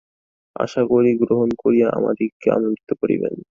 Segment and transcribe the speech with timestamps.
[0.55, 3.33] আশা করি গ্রহণ করিয়া আমাদিগকে আনন্দিত করিবেন।